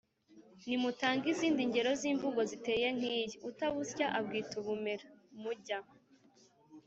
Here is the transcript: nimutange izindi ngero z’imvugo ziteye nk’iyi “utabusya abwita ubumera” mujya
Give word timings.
nimutange 0.67 1.25
izindi 1.33 1.61
ngero 1.69 1.91
z’imvugo 1.99 2.39
ziteye 2.49 2.87
nk’iyi 2.95 3.35
“utabusya 3.49 4.05
abwita 4.17 4.53
ubumera” 4.61 5.05
mujya 5.41 5.79